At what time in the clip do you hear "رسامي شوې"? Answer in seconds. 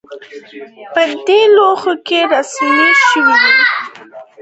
2.31-3.35